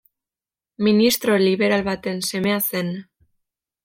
Ministro 0.87 1.35
liberal 1.43 1.85
baten 1.91 2.23
semea 2.31 2.57
zen. 2.69 2.91